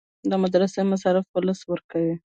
د 0.29 0.31
مدرسو 0.43 0.79
مصارف 0.91 1.25
ولس 1.33 1.59
ورکوي 1.71 2.15